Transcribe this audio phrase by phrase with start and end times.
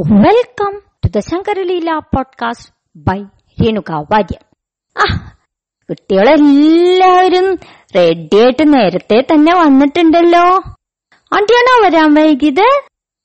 [0.00, 3.22] Welcome to the Shankaraleela podcast by
[3.62, 4.38] Renuka Warrier
[4.98, 5.32] ആ
[5.90, 7.58] കുട്ടികളെല്ലാവരും
[7.96, 10.44] റെഡിയായിട്ട് നേരത്തെ തന്നെ വന്നിട്ടുണ്ടല്ലോ.
[11.32, 12.80] ആണ്ടിയാണോ വരാൻ വൈകിയത്?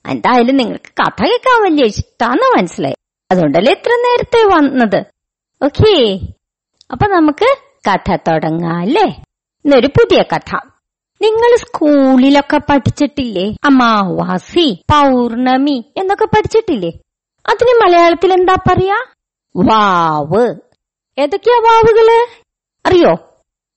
[0.06, 2.94] എന്തായാലും നിങ്ങൾക്ക് കഥ കേൾക്കാൻ വലിയ ഇഷ്ടാന്ന് മനസ്സിലായി.
[3.30, 5.04] അതുകൊണ്ടല്ലേ ഇത്ര നേരത്തെ വന്നത്?
[5.64, 6.20] ഓക്കേ
[6.92, 7.56] അപ്പൊ നമുക്ക്
[7.88, 9.22] കഥ തുടങ്ങാം അല്ലേ?
[9.64, 10.56] ഇന്നൊരു പുതിയ കഥ.
[11.22, 13.56] നിങ്ങൾ സ്കൂളിലൊക്കെ പഠിച്ചിട്ടില്ലേ?
[13.64, 16.90] അമാവാസി പൗർണമി എന്നൊക്കെ പഠിച്ചിട്ടില്ലേ?
[17.48, 19.04] അതിന് മലയാളത്തിൽ എന്താ പറയാ?
[19.56, 20.54] വാവ്.
[21.18, 22.26] ഏതൊക്കെയാ വാവുകൾ?
[22.86, 23.14] അറിയോ?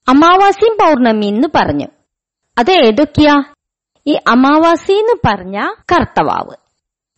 [0.08, 1.86] അമാവാസിയും പൗർണമി എന്ന് പറഞ്ഞു.
[2.58, 3.42] അത് ഏതൊക്കെയാ?
[4.06, 5.60] ഈ അമാവാസി എന്ന് പറഞ്ഞ
[5.92, 6.56] കർത്തവാവ്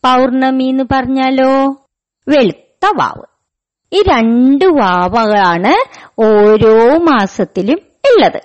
[0.03, 1.73] പൗർണമി എന്ന് പറഞ്ഞാലോ?
[2.27, 3.25] വെളുത്ത വാവ്.
[3.93, 7.79] ഈ രണ്ട് വാവകളാണ് ഓരോ മാസത്തിലും
[8.11, 8.41] ഉള്ളത്.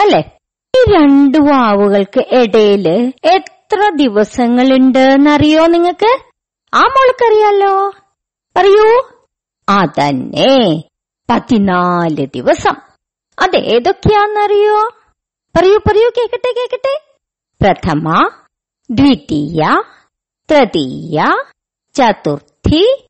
[0.00, 0.35] അല്ലേ?
[0.76, 6.18] ഈ രണ്ടു വാവുകൾക്ക് ഇടയിൽ എത്ര ദിവസങ്ങളുണ്ട് എന്നറിയോ നിങ്ങക്ക്?
[6.74, 7.92] ആ മോൾക്കറിയാലോ.
[8.56, 9.08] പറയൂ
[9.68, 10.82] അതന്നെ.
[11.30, 12.74] പതിനാല് ദിവസം.
[13.42, 14.90] അതേതൊക്കെയാന്നറിയോ
[15.56, 17.14] പറയൂ പറയൂ കേക്കട്ടെ കേക്കട്ടെ.
[17.62, 18.30] പ്രഥമ
[18.90, 19.82] ദ്വിതീയ
[20.50, 21.24] തൃതീയ
[21.94, 23.06] ചതുർത്ഥി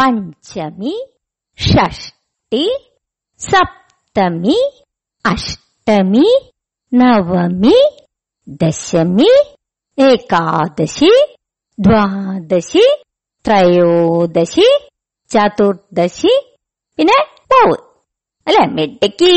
[0.00, 1.08] പഞ്ചമി
[1.58, 2.90] ഷഷ്ടി
[3.38, 4.84] സപ്തമി
[5.26, 6.52] അഷ്ടമി
[6.96, 7.98] നവമി
[8.48, 9.44] ദശമി
[9.98, 11.36] ഏകാദശി
[11.80, 13.02] ദ്വാദശി
[13.46, 14.88] ത്രയോദശി
[15.28, 16.56] ചതുർദശി
[16.96, 17.76] പിന്നെ പോവ്.
[18.46, 18.66] അല്ലെ?
[18.66, 19.34] മെഡക്കി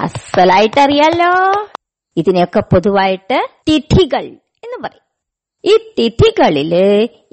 [0.00, 1.66] അസലായിട്ട് അറിയാലോ
[2.16, 4.24] ഇതിനെയൊക്കെ പൊതുവായിട്ട് തിഥികൾ
[4.64, 5.04] എന്ന് പറയും.
[5.64, 6.74] ഈ തിഥികളിൽ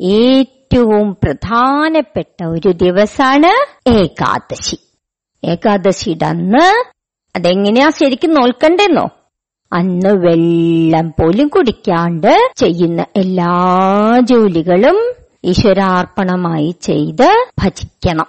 [0.02, 3.52] ഏറ്റവും പ്രധാനപ്പെട്ട ഒരു ദിവസാണ്
[3.90, 4.78] ഏകാദശി.
[5.46, 6.92] ഏകാദശിയുടെ അന്ന്
[7.36, 9.10] അതെങ്ങനെയാ ശരിക്കും നോൽക്കണ്ടെന്നോ?
[9.74, 13.54] അന്ന് വെള്ളം പോലും കുടിക്കാണ്ട് ചെയ്യുന്ന എല്ലാ
[14.24, 18.26] ജോലികളും ഈശ്വരാർപ്പണമായി ചെയ്ത് ഭജിക്കണം.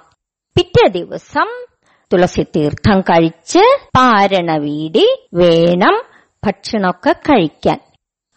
[0.56, 1.64] പിറ്റേ ദിവസം
[2.12, 6.02] തുളസി തീർത്ഥം കഴിച്ച് പാരണ വീടി വേണം
[6.46, 7.80] ഭക്ഷണമൊക്കെ കഴിക്കാൻ.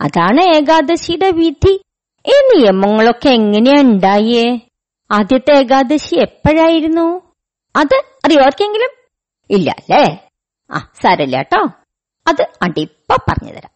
[0.01, 1.81] അതാണ് ഏകാദശിയുടെ വിധി.
[2.27, 4.59] ഈ നിയമങ്ങളൊക്കെ എങ്ങനെയാ ഉണ്ടായേ?
[5.11, 7.21] ആദ്യത്തെ ഏകാദശി എപ്പോഴായിരുന്നു?
[7.75, 8.89] അത് അറിയോ ആർക്കെങ്കിലും
[9.49, 10.24] ഇല്ല അല്ലേ?
[10.71, 11.61] ആ സാരല്ല കേട്ടോ
[12.27, 13.71] അത് അടിപ്പ പറഞ്ഞുതരാം.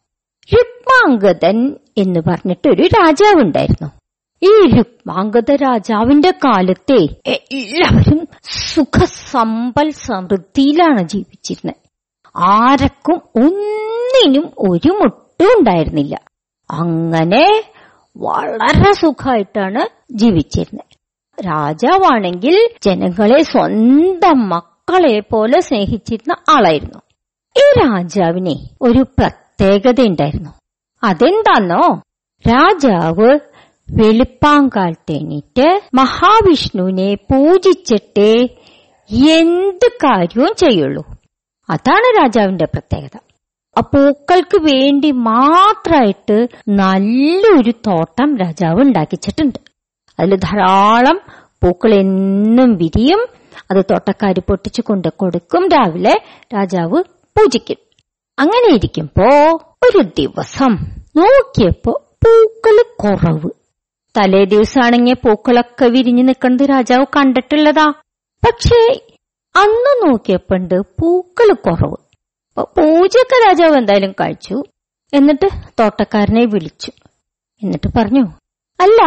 [0.54, 1.58] രുക്മാംഗതൻ
[1.98, 3.90] എന്ന് പറഞ്ഞിട്ട് പറഞ്ഞിട്ടൊരു രാജാവുണ്ടായിരുന്നു.
[4.42, 7.00] ഈ രുക്മാംഗത രാജാവിന്റെ കാലത്തെ
[7.32, 11.80] എല്ലാവരും സുഖസമ്പൽ സമൃദ്ധിയിലാണ് ജീവിച്ചിരുന്നത്
[12.36, 16.16] ആരക്കും ഒന്നിനും ഒരു മുട്ടും ഉണ്ടായിരുന്നില്ല.
[16.70, 17.46] അങ്ങനെ
[18.18, 20.86] വളരെ സുഖമായിട്ടാണ് ജീവിച്ചിരുന്നത്
[21.38, 24.40] രാജാവാണെങ്കിൽ ജനങ്ങളെ സ്വന്തം
[24.90, 27.00] മക്കളെ പോലെ സ്നേഹിച്ചിരുന്ന ആളായിരുന്നു.
[27.58, 30.50] ഈ രാജാവിനെ ഒരു പ്രത്യേകത ഉണ്ടായിരുന്നു
[31.04, 32.02] അതെന്താന്നോ?
[32.50, 33.40] രാജാവ്
[33.92, 38.48] വെളുപ്പാങ്കാലത്ത് എണീറ്റ് മഹാവിഷ്ണുവിനെ പൂജിച്ചിട്ട്
[39.16, 41.06] എന്ത് കാര്യവും ചെയ്യുള്ളൂ.
[41.70, 43.20] അതാണ് രാജാവിന്റെ പ്രത്യേകത.
[43.78, 49.60] ആ പൂക്കൾക്ക് വേണ്ടി മാത്രമായിട്ട് നല്ലൊരു തോട്ടം രാജാവ് ഉണ്ടാക്കിച്ചിട്ടുണ്ട്.
[50.20, 51.22] അതിൽ ധാരാളം
[51.64, 53.39] പൂക്കൾ എന്നും വിരിയും
[53.72, 55.70] അത് തോട്ടക്കാര് പൊട്ടിച്ചു കൊണ്ട് കൊടുക്കും.
[55.70, 56.14] രാവിലെ
[56.54, 57.04] രാജാവ്
[57.38, 57.78] പൂജിക്കും
[58.40, 59.26] അങ്ങനെ ഇരിക്കുമ്പോ
[59.88, 60.74] ഒരു ദിവസം
[61.16, 61.92] നോക്കിയപ്പോ
[62.26, 63.50] പൂക്കൾ കുറവ്.
[64.18, 67.94] തലേ ദിവസമാണെങ്കിൽ പൂക്കളൊക്കെ വിരിഞ്ഞു നിൽക്കുന്നത് രാജാവ് കണ്ടിട്ടുള്ളതാ.
[68.46, 69.00] പക്ഷേ
[69.56, 71.96] അന്ന് നോക്കിയപ്പോണ്ട് പൂക്കൾ കുറവ്.
[72.62, 74.64] പൂജയൊക്കെ രാജാവ് എന്തായാലും കഴിച്ചു.
[75.14, 75.48] എന്നിട്ട്
[75.80, 76.92] തോട്ടക്കാരനെ വിളിച്ചു.
[77.64, 78.26] എന്നിട്ട് പറഞ്ഞു
[78.80, 79.00] അല്ല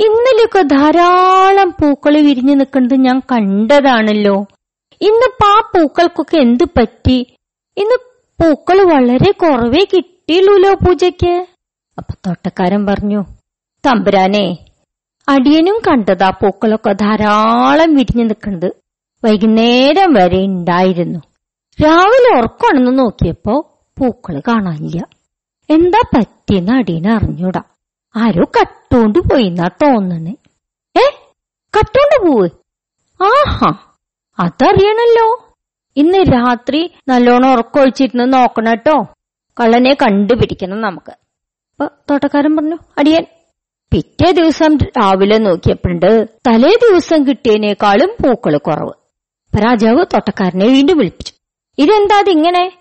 [0.00, 4.46] ഇന്നലെയൊക്കെ ധാരാളം പൂക്കൾ വിരിഞ്ഞു നിൽക്കുന്നത് ഞാൻ കണ്ടതാണല്ലോ.
[5.00, 7.26] ഇന്നിപ്പോ ആ പൂക്കൾക്കൊക്കെ എന്ത് പറ്റി?
[7.76, 7.96] ഇന്ന്
[8.42, 11.46] പൂക്കൾ വളരെ കുറവേ കിട്ടിയുള്ളൂല്ലോ പൂജയ്ക്ക്?
[11.98, 13.24] അപ്പൊ തോട്ടക്കാരൻ പറഞ്ഞു
[13.86, 14.58] തമ്പുരാനെ
[15.28, 18.72] അടിയനും കണ്ടതാ പൂക്കളൊക്കെ ധാരാളം വിരിഞ്ഞു നിൽക്കുന്നത്.
[19.24, 21.20] വൈകുന്നേരം വരെ ഉണ്ടായിരുന്നു
[21.84, 23.54] രാവിലെ ഉറക്കണെന്ന് നോക്കിയപ്പോ
[23.98, 25.06] പൂക്കൾ കാണാനില്ല.
[25.70, 27.62] എന്താ പറ്റിയെന്ന് അടിയനെ അറിഞ്ഞൂടാ.
[28.16, 30.34] ആരോ കട്ടോണ്ട് പോയിന്നാ തോന്നണേ.
[30.96, 31.10] ഏ?
[31.76, 32.48] കട്ടോണ്ട് പോവ്?
[33.22, 33.72] ആഹാ
[34.38, 35.54] അതറിയണല്ലോ.
[35.96, 39.06] ഇന്ന് രാത്രി നല്ലോണം ഉറക്കൊഴിച്ചിരുന്ന് നോക്കണം കേട്ടോ.
[39.60, 41.10] കള്ളനെ കണ്ടുപിടിക്കണം നമുക്ക്.
[41.10, 43.26] അപ്പൊ തോട്ടക്കാരൻ പറഞ്ഞു അടിയൻ
[43.90, 46.28] പിറ്റേ ദിവസം രാവിലെ നോക്കിയപ്പോണ്ട്.
[46.46, 48.92] തലേ ദിവസം കിട്ടിയതിനേക്കാളും പൂക്കൾ കുറവ്.
[49.62, 51.32] രാജാവ് തോട്ടക്കാരനെ വീണ്ടും വിളിപ്പിച്ചു.
[51.78, 52.72] ഇതെന്താ അതിങ്ങനെ?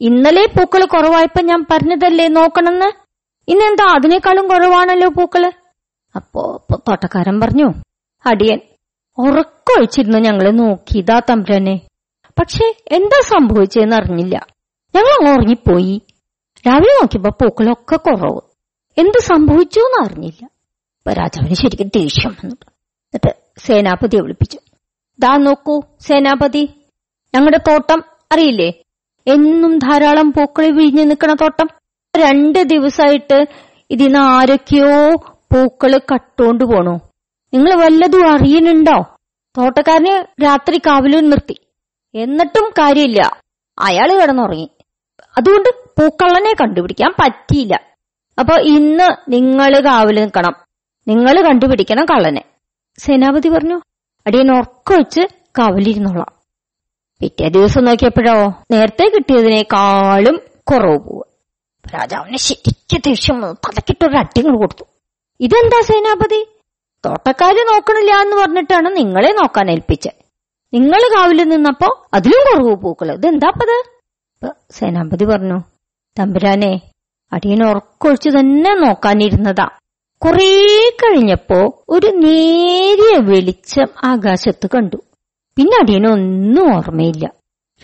[0.00, 3.03] ഇന്നലെ പൂക്കൾ കുറവായപ്പോ ഞാൻ പറഞ്ഞതല്ലേ നോക്കണമെന്ന്
[3.48, 5.52] ഇന്നെന്താ അതിനേക്കാളും കുറവാണല്ലോ പൂക്കൾ?
[6.16, 7.74] അപ്പോ തോട്ടക്കാരൻ പറഞ്ഞു
[8.26, 8.60] അടിയൻ
[9.18, 11.80] ഉറക്കൊഴിച്ചിരുന്നു ഞങ്ങൾ നോക്കിയതാ തമ്പ്രനെ.
[12.38, 14.46] പക്ഷെ എന്താ സംഭവിച്ചതെന്ന് അറിഞ്ഞില്ല.
[14.94, 16.02] ഞങ്ങൾ ഉറങ്ങിപ്പോയി.
[16.66, 18.40] രാവിലെ നോക്കിയപ്പോ പൂക്കളൊക്കെ കുറവ്.
[18.98, 20.44] എന്ത് സംഭവിച്ചു എന്ന് അറിഞ്ഞില്ല.
[20.44, 22.54] അപ്പൊ രാജാവിന് ശരിക്കും ദേഷ്യം വന്നു.
[22.64, 24.58] എന്നിട്ട് സേനാപതിയെ വിളിപ്പിച്ചു.
[25.18, 26.68] ദാ നോക്കൂ സേനാപതി.
[27.34, 28.02] ഞങ്ങളുടെ തോട്ടം
[28.32, 28.72] അറിയില്ലേ?
[29.26, 31.66] എന്നും ധാരാളം പൂക്കളിൽ വിഴിഞ്ഞു നിൽക്കണ തോട്ടം.
[32.16, 33.46] രണ്ട് ദിവസമായിട്ട്
[33.90, 35.14] ഇതിന്ന് ആരൊക്കെയോ
[35.54, 36.90] പൂക്കൾ കട്ടോണ്ട് പോണു.
[37.54, 39.16] നിങ്ങൾ വല്ലതും അറിയുന്നുണ്ടോ?
[39.58, 41.56] തോട്ടക്കാരന് രാത്രി കാവലും നിർത്തി.
[42.14, 43.40] എന്നിട്ടും കാര്യമില്ല.
[43.78, 44.70] അയാൾ കിടന്നുറങ്ങി.
[45.38, 47.80] അതുകൊണ്ട് പൂക്കള്ളനെ കണ്ടുപിടിക്കാൻ പറ്റിയില്ല.
[48.38, 50.52] അപ്പൊ ഇന്ന് നിങ്ങൾ കാവൽ നിൽക്കണം.
[51.08, 52.44] നിങ്ങൾ കണ്ടുപിടിക്കണം കള്ളനെ.
[52.98, 53.80] സേനാപതി പറഞ്ഞു
[54.26, 55.20] അടിയൻ വെച്ച്
[55.58, 56.32] കാവലിരുന്നോളാം.
[57.20, 60.40] പിറ്റേ ദിവസം നോക്കിയപ്പോഴോ നേരത്തെ കിട്ടിയതിനേക്കാളും
[60.70, 61.33] കുറവ് പോവുക
[61.94, 63.54] രാജാവിന് ശരിക്ക് ദേഷ്യം വന്നു.
[63.54, 64.84] തലക്കിട്ടൊരു അട്ടിങ്ങൾ കൊടുത്തു.
[65.40, 66.46] ഇതെന്താ സേനാപതി?
[67.06, 70.24] തോട്ടക്കാര് നോക്കണില്ല എന്ന് പറഞ്ഞിട്ടാണ് നിങ്ങളെ നോക്കാൻ ഏൽപ്പിച്ചത്.
[70.74, 73.12] നിങ്ങൾ കാവിൽ നിന്നപ്പോ അതിലും കുറവ് പൂക്കൾ.
[73.12, 73.94] ഇതെന്താപ്പത്?
[74.70, 75.58] സേനാപതി പറഞ്ഞു
[76.18, 76.80] തമ്പുരാനെ
[77.32, 79.68] അടിയനെ ഉറക്കൊഴിച്ചു തന്നെ നോക്കാനിരുന്നതാ.
[80.24, 84.96] കുറേ കഴിഞ്ഞപ്പോ ഒരു നേരിയ വെളിച്ചം ആകാശത്ത് കണ്ടു.
[85.56, 87.30] പിന്നെ അടിയനൊന്നും ഓർമ്മയില്ല.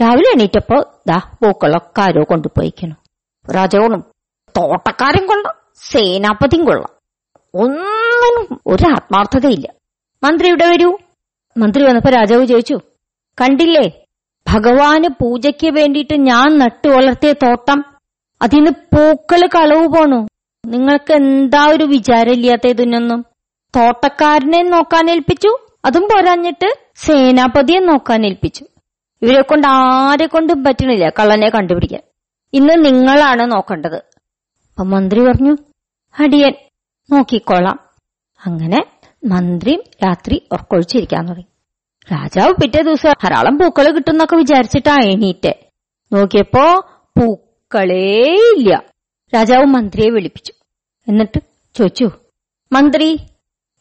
[0.03, 2.95] രാവിലെ എണീറ്റപ്പോ ദാ പൂക്കളൊക്കെ ആരോ കൊണ്ടുപോയിക്കണു
[3.55, 4.05] രാജാവും
[4.57, 6.93] തോട്ടക്കാരും കൊള്ളാം സേനാപതിയും കൊള്ളാം.
[7.55, 9.69] ഒന്നിനും ഒരു ആത്മാർത്ഥതയില്ല.
[10.23, 10.99] മന്ത്രി ഇവിടെ വരൂ.
[11.57, 12.81] മന്ത്രി വന്നപ്പോ രാജാവ് ചോദിച്ചു
[13.41, 14.05] കണ്ടില്ലേ
[14.47, 17.85] ഭഗവാന് പൂജയ്ക്ക് വേണ്ടിയിട്ട് ഞാൻ നട്ടു വളർത്തിയ തോട്ടം
[18.43, 20.27] അതിന് പൂക്കൾ കളവ് പോണു.
[20.67, 23.25] നിങ്ങൾക്ക് എന്താ ഒരു വിചാരമില്ലാത്ത ഇതിനൊന്നും
[23.77, 25.51] തോട്ടക്കാരനെ നോക്കാൻ ഏൽപ്പിച്ചു
[25.85, 28.65] അതും പോരാഞ്ഞിട്ട് സേനാപതിയെ നോക്കാൻ ഏൽപ്പിച്ചു.
[29.23, 32.03] ഇവരെ കൊണ്ട് ആരെ കൊണ്ടും പറ്റണില്ല കള്ളനെ കണ്ടുപിടിക്കാൻ.
[32.53, 33.97] ഇന്ന് നിങ്ങളാണ് നോക്കേണ്ടത്.
[34.69, 35.53] അപ്പൊ മന്ത്രി പറഞ്ഞു
[36.21, 36.55] അടിയൻ
[37.11, 37.79] നോക്കിക്കോളാം.
[38.41, 38.81] അങ്ങനെ
[39.27, 41.47] മന്ത്രിയും രാത്രി ഉറക്കൊഴിച്ചിരിക്കാൻ തുടങ്ങി.
[42.13, 45.53] രാജാവ് പിറ്റേ ദിവസം ധാരാളം പൂക്കൾ കിട്ടുന്നൊക്കെ വിചാരിച്ചിട്ടാ എണീറ്റെ.
[46.13, 46.65] നോക്കിയപ്പോ
[47.17, 48.05] പൂക്കളേ
[48.55, 48.71] ഇല്ല.
[49.35, 50.53] രാജാവ് മന്ത്രിയെ വിളിപ്പിച്ചു.
[51.07, 51.39] എന്നിട്ട്
[51.75, 52.09] ചോദിച്ചു
[52.73, 53.09] മന്ത്രി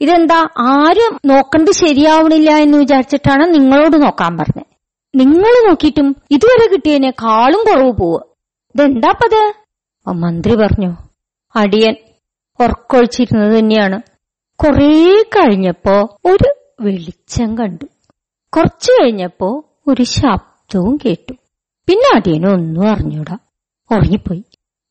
[0.01, 4.68] ഇതെന്താ ആരും നോക്കണ്ട് ശരിയാവണില്ല എന്ന് വിചാരിച്ചിട്ടാണ് നിങ്ങളോട് നോക്കാൻ പറഞ്ഞത്
[5.13, 8.29] നിങ്ങൾ നോക്കിയിട്ടും ഇതുവരെ കിട്ടിയതിനേക്കാളും കുറവ് പോവുക
[8.75, 9.54] ഇതെന്താപ്പത്?
[10.10, 10.95] മന്ത്രി പറഞ്ഞു
[11.56, 11.95] അടിയൻ
[12.60, 14.01] ഉറക്കൊഴിച്ചിരുന്നത് തന്നെയാണ്.
[14.63, 17.86] കുറേ കഴിഞ്ഞപ്പോ ഒരു വെളിച്ചം കണ്ടു.
[18.56, 21.33] കുറച്ചു കഴിഞ്ഞപ്പോ ഒരു ശബ്ദവും കേട്ടു.
[21.88, 23.38] പിന്നെ ഒന്നും അറിഞ്ഞൂടാ.
[23.92, 24.44] ഉറങ്ങിപ്പോയി.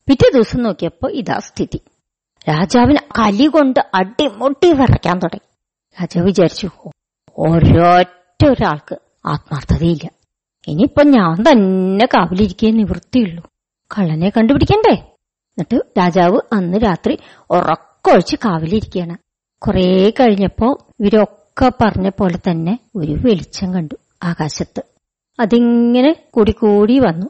[0.07, 1.81] പിറ്റേ ദിവസം നോക്കിയപ്പോ ഇതാ സ്ഥിതി.
[2.49, 5.55] രാജാവിന് കലി കൊണ്ട് അടിമുട്ടി വിറയ്ക്കാൻ തുടങ്ങി.
[6.01, 6.69] രാജാവ് വിചാരിച്ചു
[7.37, 10.11] ഒരൊറ്റ ഒരാൾക്ക് ആത്മാർത്ഥതയില്ല.
[10.67, 13.49] ഇനിയിപ്പോ ഞാൻ തന്നെ കാവിലിരിക്കേ നിവൃത്തിയുള്ളൂ.
[13.97, 14.93] കള്ളനെ കണ്ടുപിടിക്കണ്ടേ?
[14.93, 17.17] എന്നിട്ട് രാജാവ് അന്ന് രാത്രി
[17.49, 19.17] ഉറക്കൊഴിച്ച് കാവലിരിക്കുകയാണ്.
[19.61, 24.83] കുറേ കഴിഞ്ഞപ്പോ ഇവരൊക്കെ പറഞ്ഞ പോലെ തന്നെ ഒരു വെളിച്ചം കണ്ടു ആകാശത്ത്.
[25.39, 27.27] അതിങ്ങനെ കൂടി കൂടി വന്നു.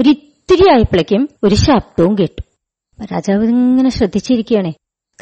[0.00, 2.42] ഒരിത്തിരി ആയപ്പോഴേക്കും ഒരു ശബ്ദവും കേട്ടു.
[3.12, 4.70] രാജാവ് ഇങ്ങനെ ശ്രദ്ധിച്ചിരിക്കുകയാണേ.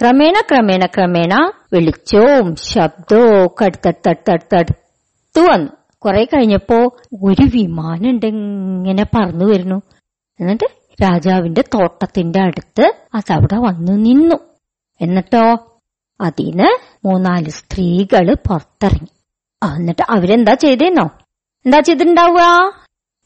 [0.01, 5.73] ക്രമേണ ക്രമേണ ക്രമേണ വെളിച്ചവും ശബ്ദവും ഒക്കെ അടുത്തടുത്തടുത്തടുത്ത് വന്നു.
[5.99, 6.77] കുറെ കഴിഞ്ഞപ്പോ
[7.23, 9.83] ഒരു വിമാനം ഉണ്ട് ഇങ്ങനെ പറന്നു വരുന്നു.
[10.41, 10.65] എന്നിട്ട്
[11.03, 14.35] രാജാവിന്റെ തോട്ടത്തിന്റെ അടുത്ത് അതവിടെ വന്നു നിന്നു.
[15.01, 15.57] എന്നിട്ടോ?
[16.21, 19.09] അതിന് മൂന്നാൽ സ്ത്രീകൾ പുറത്തിറങ്ങി.
[19.77, 21.05] എന്നിട്ട് അവരെന്താ ചെയ്തേന്നോ?
[21.67, 22.41] എന്താ ചെയ്തിട്ടുണ്ടാവുക?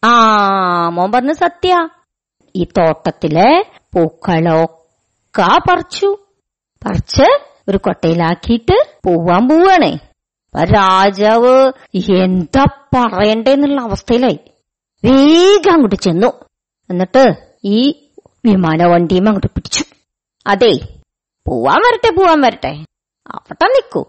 [0.05, 1.88] ആ മോൻ പറഞ്ഞ സത്യ.
[2.56, 3.64] ഈ തോട്ടത്തിലെ
[3.94, 6.19] പൂക്കളൊക്കെ പറിച്ചു.
[6.87, 7.38] പറിച്ച്
[7.69, 9.99] ഒരു കൊട്ടയിലാക്കിയിട്ട് പോവാൻ പോവാണേ.
[10.64, 11.73] രാജാവ്
[12.12, 14.38] എന്താ പറയണ്ടേന്നുള്ള അവസ്ഥയിലായി.
[15.04, 16.44] വേഗം അങ്ങോട്ട് ചെന്നു.
[16.91, 18.09] എന്നിട്ട് ഈ
[18.47, 19.85] വിമാനവണ്ടിയും അങ്ങോട്ട് പിടിച്ചു.
[20.47, 20.71] അതെ
[21.49, 22.85] പോവാൻ വരട്ടെ പോവാൻ വരട്ടെ.
[23.31, 24.05] അവിടെ നിൽക്കൂ.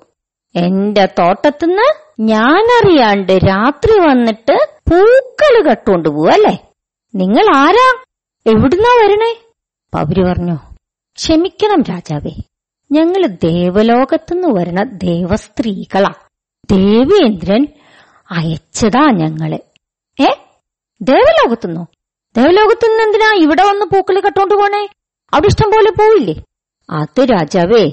[0.56, 6.68] എന്റെ തോട്ടത്തിന്ന് ഞാനറിയാണ്ട് രാത്രി വന്നിട്ട് പൂക്കൾ കട്ടുകൊണ്ട് പോവല്ലേ
[7.16, 8.04] നിങ്ങൾ ആരാ?
[8.48, 9.42] എവിടുന്നാ വരണേ?
[9.94, 10.56] പൗരി പറഞ്ഞു
[11.16, 12.32] ക്ഷമിക്കണം രാജാവേ.
[12.92, 16.14] ഞങ്ങൾ ദേവലോകത്തുനിന്ന് വരണ ദേവസ്ത്രീകളാ.
[16.72, 17.68] ദേവേന്ദ്രൻ
[18.32, 19.60] അയച്ചതാ ഞങ്ങളെ.
[20.20, 20.28] ഏ?
[21.02, 21.88] ദേവലോകത്തുനിന്നോ?
[22.36, 24.88] ദേവലോകത്തുനിന്ന് എന്തിനാ ഇവിടെ വന്ന് പൂക്കൾ കട്ടോണ്ട് പോണേ?
[25.34, 26.36] അവിടെ ഇഷ്ടം പോലെ പോവില്ലേ?
[26.90, 27.92] അത് രാജാവേ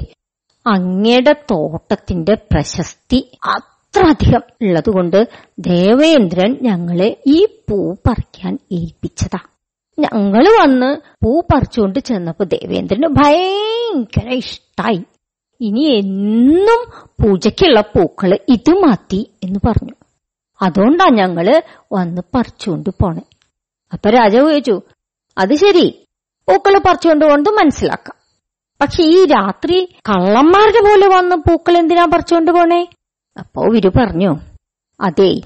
[0.67, 9.39] അങ്ങയുടെ തോട്ടത്തിന്റെ പ്രശസ്തി അത്ര അധികം ഉള്ളതുകൊണ്ട് ദേവേന്ദ്രൻ ഞങ്ങളെ ഈ പൂ പറിക്കാൻ ഏൽപ്പിച്ചതാ.
[9.99, 15.03] ഞങ്ങൾ വന്ന് പൂ പറിച്ചുകൊണ്ട് ചെന്നപ്പോ ദേവേന്ദ്രന് ഭയങ്കര ഇഷ്ടായി.
[15.61, 16.81] ഇനി എന്നും
[17.23, 19.95] പൂജയ്ക്കുള്ള പൂക്കൾ ഇത് മതി എന്ന് പറഞ്ഞു.
[20.63, 23.25] അതുകൊണ്ടാ ഞങ്ങൾ വന്ന് പറിച്ചുകൊണ്ട് പോണേ.
[23.93, 24.83] അപ്പൊ രാജാവ് ചോദിച്ചു
[25.39, 26.07] അത് ശരി.
[26.49, 28.23] പൂക്കൾ പറിച്ചുകൊണ്ട് കൊണ്ട് മനസ്സിലാക്കാം.
[28.81, 32.87] പക്ഷെ ഈ രാത്രി കള്ളന്മാരുടെ പോലെ വന്ന് പൂക്കൾ എന്തിനാ പറിച്ചുകൊണ്ട് പോണേ?
[33.39, 34.37] അപ്പോ വിരു പറഞ്ഞു
[35.01, 35.41] അതെ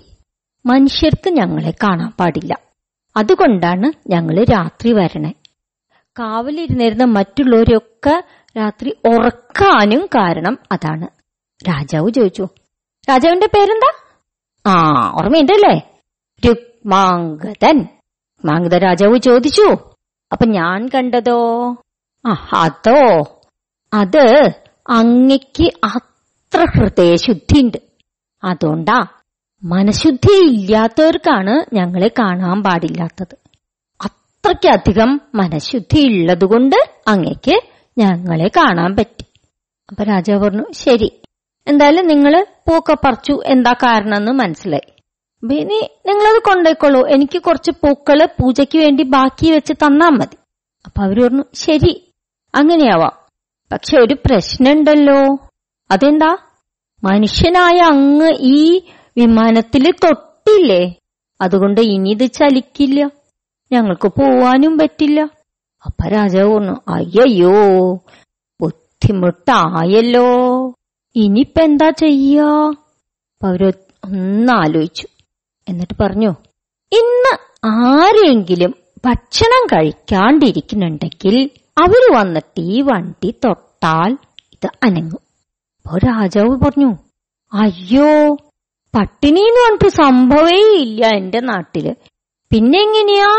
[0.66, 2.58] മനുഷ്യർക്ക് ഞങ്ങളെ കാണാൻ പാടില്ല.
[3.16, 5.32] അതുകൊണ്ടാണ് ഞങ്ങൾ രാത്രി വരണേ.
[6.18, 8.24] കാവലിരുന്നിരുന്ന മറ്റുള്ളവരൊക്കെ
[8.56, 11.08] രാത്രി ഉറക്കാനും കാരണം അതാണ്.
[11.68, 12.48] രാജാവ് ചോദിച്ചു
[13.10, 13.92] രാജാവിന്റെ പേരെന്താ?
[14.66, 14.74] ആ
[15.14, 16.00] ഓർമ്മയുണ്ടല്ലേ?
[16.46, 17.95] രുക്മാംഗതൻ.
[18.44, 19.62] മാംഗത രാജാവ് ചോദിച്ചു
[20.32, 21.70] അപ്പൊ ഞാൻ കണ്ടതോ?
[22.26, 23.22] ആ അതോ?
[23.94, 24.50] അത്
[24.88, 27.76] അങ്ങയ്ക്ക് അത്ര ഹൃദയശുദ്ധിയുണ്ട്.
[28.44, 29.06] അതുകൊണ്ടാ
[29.64, 33.36] മനഃശുദ്ധി ഇല്ലാത്തവർക്കാണ് ഞങ്ങളെ കാണാൻ പാടില്ലാത്തത്.
[34.00, 36.76] അത്രയ്ക്കധികം മനഃശുദ്ധി ഉള്ളതുകൊണ്ട്
[37.08, 37.60] അങ്ങയ്ക്ക്
[37.98, 39.24] ഞങ്ങളെ കാണാൻ പറ്റി.
[39.90, 41.22] അപ്പൊ രാജാവ് പറഞ്ഞു ശരി.
[41.66, 44.95] എന്തായാലും നിങ്ങൾ പൂക്ക പറിച്ചു എന്താ കാരണം എന്ന് മനസ്സിലായി.
[45.42, 50.36] ഇനി നിങ്ങളത് കൊണ്ടുപോയിക്കോളൂ എനിക്ക് കുറച്ച് പൂക്കൾ പൂജയ്ക്ക് വേണ്ടി ബാക്കി വെച്ച് തന്നാ മതി.
[50.86, 52.12] അപ്പൊ അവർ പറഞ്ഞു ശരി
[52.54, 53.12] അങ്ങനെയാവാം.
[53.72, 55.48] പക്ഷെ ഒരു പ്രശ്നമുണ്ടല്ലോ.
[55.90, 56.36] അതെന്താ?
[57.04, 58.82] മനുഷ്യനായ അങ്ങ് ഈ
[59.16, 60.96] വിമാനത്തിൽ തൊട്ടില്ലേ?
[61.40, 63.10] അതുകൊണ്ട് ഇനി ഇത് ചലിക്കില്ല.
[63.72, 65.20] ഞങ്ങൾക്ക് പോവാനും പറ്റില്ല.
[65.86, 67.94] അപ്പൊ രാജാവ് പറഞ്ഞു അയ്യോ
[68.60, 70.26] ബുദ്ധിമുട്ടായല്ലോ.
[71.16, 72.40] ഇനിയിപ്പെന്താ ചെയ്യ?
[73.44, 73.72] അവർ
[74.04, 75.06] ഒന്നാലോചിച്ചു
[75.66, 76.30] എന്നിട്ട് പറഞ്ഞു
[76.92, 77.32] ഇന്ന്
[77.64, 78.72] ആരെങ്കിലും
[79.04, 81.34] ഭക്ഷണം കഴിക്കാണ്ടിരിക്കുന്നുണ്ടെങ്കിൽ
[81.76, 84.12] അവർ വന്നിട്ട് ഈ വണ്ടി തൊട്ടാൽ
[84.54, 85.22] ഇത് അനങ്ങും.
[85.76, 86.90] അപ്പൊ രാജാവ് പറഞ്ഞു
[87.52, 88.10] അയ്യോ
[88.94, 91.86] പട്ടിണി എന്ന് പറഞ്ഞിട്ട് സംഭവേ ഇല്ല എന്റെ നാട്ടിൽ.
[92.50, 93.30] പിന്നെ എങ്ങനെയാ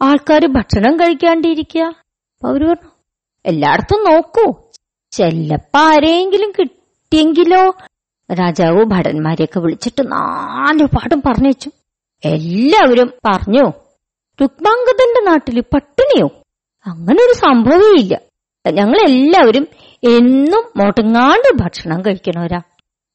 [0.00, 1.84] ആൾക്കാർ ഭക്ഷണം കഴിക്കാണ്ടിരിക്കുക?
[2.32, 2.90] അപ്പൊ അവർ പറഞ്ഞു
[3.44, 4.46] എല്ലായിടത്തും നോക്കൂ
[5.12, 7.62] ചെല്ലപ്പ ആരെങ്കിലും കിട്ടിയെങ്കിലോ
[8.34, 11.52] രാജാവ് ഭടന്മാരെയൊക്കെ വിളിച്ചിട്ട് നാല് പാടും പറഞ്ഞു
[12.24, 13.72] എല്ലാവരും പറഞ്ഞു
[14.42, 16.26] രുക്മാംഗതന്റെ നാട്ടിൽ പട്ടിണിയോ?
[16.86, 18.20] അങ്ങനെ ഒരു സംഭവമേ ഇല്ല
[18.72, 19.68] ഞങ്ങൾ എല്ലാവരും
[20.04, 22.60] എന്നും മുടങ്ങാണ്ട് ഭക്ഷണം കഴിക്കണവരാ.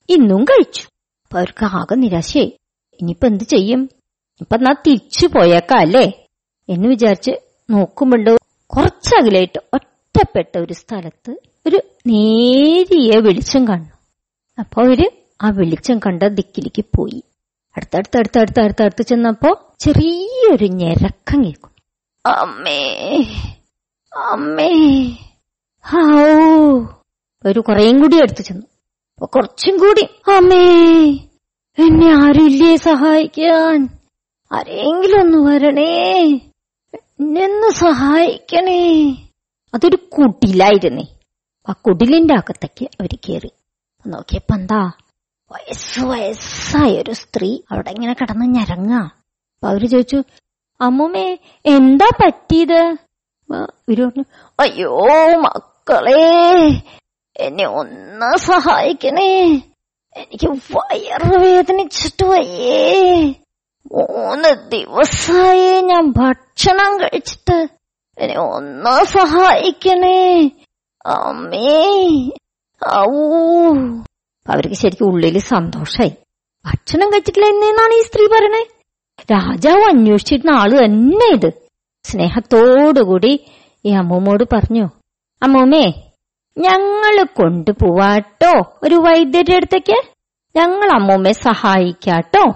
[0.10, 0.82] ഇന്നും കഴിച്ചു.
[0.82, 2.58] അപ്പൊ അവർക്ക് ആകെ നിരാശയായി.
[3.02, 3.90] ഇനിയിപ്പോ എന്ത് ചെയ്യും?
[4.42, 6.26] ഇപ്പൊ നാ തിരിച്ചു പോയേക്കാം അല്ലേ?
[6.70, 7.32] എന്ന് വിചാരിച്ച്
[7.70, 8.36] നോക്കുമ്പോണ്ട്
[8.68, 11.32] കുറച്ചകലായിട്ട് ഒറ്റപ്പെട്ട ഒരു സ്ഥലത്ത്
[11.68, 13.99] ഒരു നേരിയ വെളിച്ചം കാണുന്നു
[14.60, 15.12] അപ്പൊ അവർ
[15.44, 17.24] ആ വെളിച്ചം കണ്ട ദിക്കിലേക്ക് പോയി.
[17.78, 21.70] അടുത്തടുത്ത് അടുത്തടുത്ത് അടുത്തടുത്ത് ചെന്നപ്പോ ചെറിയൊരു ഞെരക്കം കേൾക്കും.
[22.26, 23.06] അമ്മേ
[24.18, 25.08] അമ്മേ.
[27.46, 28.66] ഒരു കുറേയും കൂടി അടുത്ത് ചെന്നു.
[29.14, 30.02] അപ്പൊ കുറച്ചും കൂടി
[30.36, 31.10] അമ്മേ
[31.80, 33.90] എന്നെ ആരുമില്ലേ സഹായിക്കാൻ?
[34.52, 36.24] ആരെങ്കിലും ഒന്ന് വരണേ?
[36.96, 39.12] എന്നെന്ന് സഹായിക്കണേ?
[39.74, 41.04] അതൊരു കുടിലായിരുന്നേ.
[41.70, 43.52] ആ കുടിലിന്റെ അകത്തേക്ക് അവർ കേറി.
[44.06, 44.82] നോക്കിയപ്പോ എന്താ?
[45.52, 48.94] വയസ്സ് വയസ്സായ ഒരു സ്ത്രീ അവിടെ ഇങ്ങനെ കിടന്ന് ഞരങ്ങ.
[49.54, 50.20] അപ്പൊ അവർ ചോദിച്ചു
[50.80, 51.26] അമ്മൂമ്മേ
[51.66, 52.82] എന്താ പറ്റിയത്?
[53.50, 54.24] ഇവർ പറഞ്ഞു
[54.60, 54.94] അയ്യോ
[55.46, 56.24] മക്കളെ
[57.36, 59.32] എന്നെ ഒന്ന് സഹായിക്കണേ.
[60.16, 62.80] എനിക്ക് വയറ് വേദനിച്ചിട്ട് വയ്യേ.
[63.94, 67.58] മൂന്ന് ദിവസമായി ഞാൻ ഭക്ഷണം കഴിച്ചിട്ട്
[68.18, 70.20] എന്നെ ഒന്ന് സഹായിക്കണേ.
[71.06, 71.78] അമ്മേ
[72.88, 73.12] ഔ.
[74.50, 76.12] അവർക്ക് ശരിക്കും ഉള്ളിൽ സന്തോഷായി.
[76.66, 78.68] ഭക്ഷണം കഴിച്ചിട്ടില്ല എന്നാണ് ഈ സ്ത്രീ പറയണേ?
[79.32, 81.52] രാജാവ് അന്വേഷിച്ചിരുന്ന ആൾ തന്നെ ഇത്.
[82.04, 83.46] സ്നേഹത്തോടുകൂടി
[83.86, 84.90] ഈ അമ്മൂമ്മോട് പറഞ്ഞു
[85.44, 85.94] അമ്മൂമ്മേ
[86.58, 88.76] ഞങ്ങൾ കൊണ്ടുപോവാട്ടോ.
[88.84, 90.02] ഒരു വൈദ്യരുടെ അടുത്തേക്ക്
[90.56, 92.54] ഞങ്ങൾ അമ്മൂമ്മയെ സഹായിക്കാട്ടോ.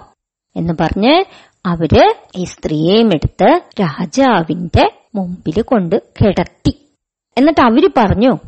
[0.56, 1.24] എന്ന് പറഞ്ഞ്
[1.66, 6.88] അവർ ഈ സ്ത്രീയെയും എടുത്ത് രാജാവിന്റെ മുമ്പിൽ കൊണ്ട് കിടത്തി.
[7.38, 8.38] എന്നിട്ട് അവർ പറഞ്ഞു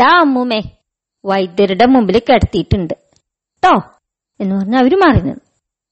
[0.00, 0.62] താ അമ്മൂമ്മേ
[1.24, 2.94] വൈദ്യരുടെ മുമ്പിൽ കിടത്തിയിട്ടുണ്ട്.
[3.64, 3.82] ട്ടോ
[4.40, 5.40] എന്ന് പറഞ്ഞ് അവർ മാറി നിന്നു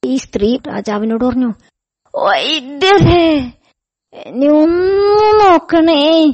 [0.04, 1.52] ഈ സ്ത്രീ രാജാവിനോട് പറഞ്ഞു
[2.14, 3.52] വൈദ്യരേ
[4.14, 6.32] എന്നെ ഒന്ന് നോക്കണേ.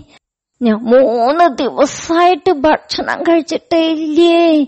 [0.62, 4.66] ഞാൻ മൂന്ന് ദിവസമായിട്ട് ഭക്ഷണം കഴിച്ചിട്ടേ ഇല്ലേ?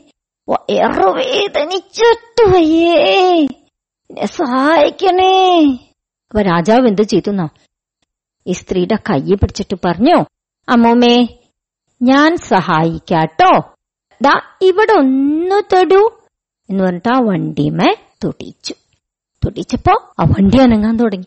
[0.49, 3.47] വയറു വേദനിച്ചിട്ട് വയ്യേ.
[4.11, 5.63] എന്നെ സഹായിക്കണേ.
[6.31, 7.49] അപ്പൊ രാജാവ് എന്ത് ചെയ്തു
[8.47, 10.25] ഈ സ്ത്രീയുടെ കൈ പിടിച്ചിട്ട് പറഞ്ഞു
[10.69, 11.29] അമ്മൂമ്മേ
[12.03, 13.72] ഞാൻ സഹായിക്കാട്ടോ.
[14.23, 16.13] ദാ ഇവിടെ ഒന്ന് തൊടൂ
[16.71, 18.75] എന്ന് പറഞ്ഞിട്ട് ആ വണ്ടിമേ തൊടിച്ചു.
[19.45, 21.27] തൊടിച്ചപ്പോ ആ വണ്ടി അനങ്ങാൻ തുടങ്ങി.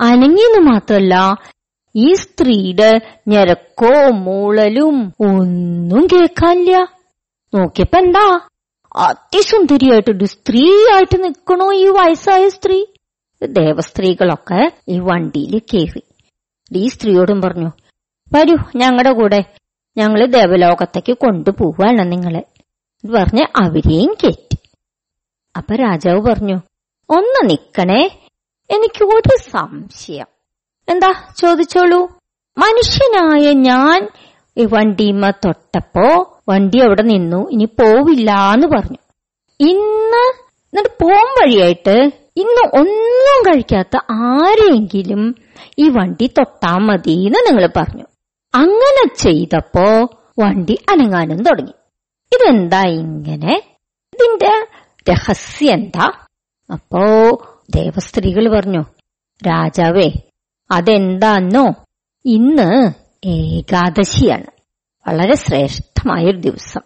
[0.00, 1.36] അനങ്ങിയെന്ന് മാത്രല്ല
[1.96, 6.78] ഈ സ്ത്രീയുടെ ഞരക്കോ മൂളലും ഒന്നും കേൾക്കാനില്ല.
[7.54, 8.48] നോക്കിയപ്പോ എന്താ?
[8.96, 12.84] അതിസുന്ദരിയായിട്ടുണ്ട് സ്ത്രീ ആയിട്ട് നിൽക്കണോ ഈ വയസ്സായ സ്ത്രീ.
[13.46, 16.02] ദേവസ്ത്രീകളൊക്കെ ഈ വണ്ടിയിൽ കയറി
[16.72, 17.70] ഈ സ്ത്രീയോടും പറഞ്ഞു
[18.32, 19.44] വരൂ ഞങ്ങളുടെ കൂടെ.
[19.98, 22.42] ഞങ്ങൾ ദേവലോകത്തേക്ക് കൊണ്ടുപോവാണ് നിങ്ങളെ.
[23.04, 24.58] ഇത് പറഞ്ഞ് അവരെയും കയറ്റി
[25.56, 26.54] അപ്പൊ രാജാവ് പറഞ്ഞു
[27.10, 28.28] ഒന്ന് നിക്കണേ.
[28.70, 30.26] എനിക്ക് ഒരു സംശയം.
[30.88, 31.12] എന്താ?
[31.36, 32.06] ചോദിച്ചോളൂ.
[32.58, 34.08] മനുഷ്യനായ ഞാൻ
[34.66, 37.48] വണ്ടിമ തൊട്ടപ്പോ വണ്ടി അവിടെ നിന്നു.
[37.50, 38.98] ഇനി പോവില്ല എന്ന് പറഞ്ഞു.
[39.60, 40.28] ഇന്ന്
[40.66, 45.34] എന്നിട്ട് പോം വഴിയായിട്ട് ഇന്ന് ഒന്നും കഴിക്കാത്ത ആരെങ്കിലും
[45.78, 48.04] ഈ വണ്ടി തൊട്ടാ മതി എന്ന് നിങ്ങൾ പറഞ്ഞു.
[48.56, 49.82] അങ്ങനെ ചെയ്തപ്പോ
[50.38, 51.72] വണ്ടി അനങ്ങാനും തുടങ്ങി.
[52.34, 53.62] ഇതെന്താ ഇങ്ങനെ?
[54.14, 54.66] ഇതിന്റെ
[55.10, 56.12] രഹസ്യം എന്താ?
[56.72, 57.00] അപ്പോ
[57.74, 58.84] ദേവസ്ത്രീകൾ പറഞ്ഞു
[59.48, 60.12] രാജാവേ
[60.70, 61.74] അതെന്താന്നോ?
[62.24, 62.92] ഇന്ന്
[63.24, 64.46] ഏകാദശിയാണ്.
[65.08, 66.80] വളരെ ശ്രേഷ്ഠമായൊരു ദിവസം.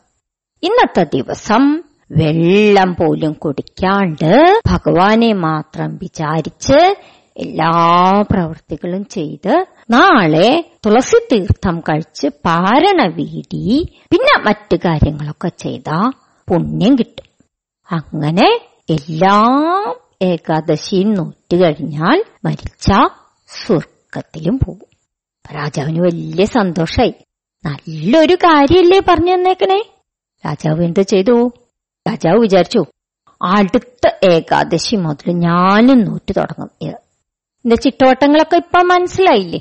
[0.63, 6.95] ഇന്നത്തെ ദിവസം വെള്ളം പോലും കുടിക്കാണ്ട് ഭഗവാനെ മാത്രം വിചാരിച്ച്
[7.41, 16.11] എല്ലാ പ്രവൃത്തികളും ചെയ്ത് നാളെ തുളസി തീർത്ഥം കഴിച്ച് പാരണ വീടി പിന്നെ മറ്റു കാര്യങ്ങളൊക്കെ ചെയ്ത
[16.49, 17.45] പുണ്യം കിട്ടും.
[17.91, 22.93] അങ്ങനെ എല്ലാം ഏകാദശിയും നോറ്റ് കഴിഞ്ഞാൽ മരിച്ച
[23.49, 24.91] സ്വർഗത്തിലും പോകും.
[25.55, 27.15] രാജാവിന് വലിയ സന്തോഷായി.
[27.67, 29.83] നല്ലൊരു കാര്യല്ലേ പറഞ്ഞു തന്നേക്കണേ.
[30.47, 31.53] രാജാവ് എന്ത് ചെയ്തു?
[32.09, 32.85] രാജാവ് വിചാരിച്ചു
[33.43, 37.10] അടുത്ത ഏകാദശി മുതൽ ഞാനും നോറ്റ് തുടങ്ങും.
[37.65, 39.59] എന്റെ ചിട്ടവട്ടങ്ങളൊക്കെ ഇപ്പൊ മനസ്സിലായില്ലേ?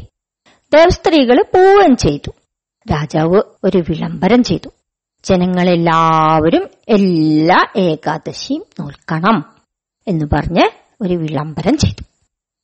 [0.73, 2.31] ദേവസ്ത്രീകൾ പോവുകയും ചെയ്തു.
[2.91, 4.69] രാജാവ് ഒരു വിളംബരം ചെയ്തു.
[5.23, 9.55] ജനങ്ങളെല്ലാവരും എല്ലാ ഏകാദശിയും നോൽക്കണം
[10.07, 10.69] എന്ന് പറഞ്ഞ്
[11.01, 12.03] ഒരു വിളംബരം ചെയ്തു.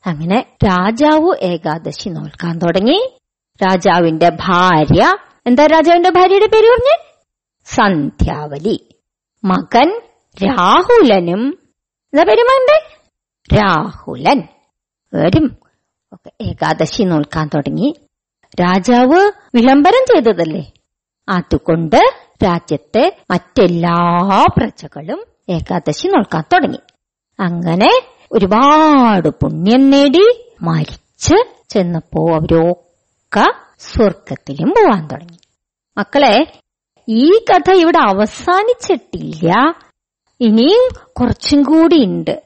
[0.09, 3.17] അങ്ങനെ രാജാവ് ഏകാദശി നോൽക്കാൻ തുടങ്ങി.
[3.63, 5.15] രാജാവിന്റെ ഭാര്യ
[5.47, 7.11] എന്താ രാജാവിന്റെ ഭാര്യയുടെ പേര് പറഞ്ഞ്?
[7.65, 8.89] സന്ധ്യാവലി.
[9.43, 10.01] മകൻ
[10.43, 11.57] രാഹുലനും.
[12.13, 12.97] എന്താ പേര് മകന്റെ
[13.55, 14.54] രാഹുലൻ.
[15.15, 15.57] വരും.
[16.13, 17.95] ഒക്കെ ഏകാദശി നോൽക്കാൻ തുടങ്ങി.
[18.61, 20.71] രാജാവ് വിളംബരം ചെയ്തതല്ലേ?
[21.29, 21.99] അതുകൊണ്ട്
[22.43, 26.79] രാജ്യത്തെ മറ്റെല്ലാ പ്രജകളും ഏകാദശി നോൽക്കാൻ തുടങ്ങി.
[27.39, 27.89] അങ്ങനെ
[28.31, 31.35] ഒരുപാട് പുണ്യം നേടി മരിച്ച്
[31.69, 35.37] ചെന്നപ്പോ അവരൊക്കെ സ്വർഗത്തിലും പോവാൻ തുടങ്ങി.
[35.97, 36.59] മക്കളെ
[37.09, 39.75] ഈ കഥ ഇവിടെ അവസാനിച്ചിട്ടില്ല.
[40.39, 42.44] ഇനിയും കുറച്ചും കൂടി ഉണ്ട്.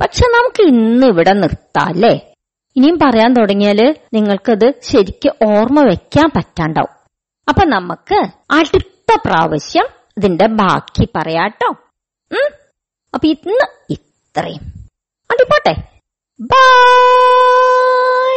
[0.00, 2.12] പക്ഷെ നമുക്ക് ഇന്ന് ഇവിടെ നിർത്താം അല്ലേ?
[2.76, 3.80] ഇനിയും പറയാൻ തുടങ്ങിയാൽ
[4.14, 6.94] നിങ്ങൾക്കത് ശരിക്ക് ഓർമ്മ വെക്കാൻ പറ്റാണ്ടാവും.
[7.48, 8.18] അപ്പൊ നമുക്ക്
[8.50, 9.86] അടുത്ത പ്രാവശ്യം
[10.16, 11.70] ഇതിന്റെ ബാക്കി പറയാട്ടോ.
[13.14, 14.64] അപ്പൊ ഇന്ന് ഇത്രയും.
[15.30, 15.74] അടിപ്പോട്ടെ
[16.40, 18.27] ബൈ